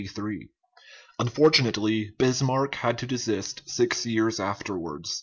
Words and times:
Unfortunately, 1.19 2.09
Bismarck 2.17 2.73
had 2.73 2.97
to 2.97 3.05
desist 3.05 3.69
six 3.69 4.03
years 4.03 4.39
afterwards. 4.39 5.19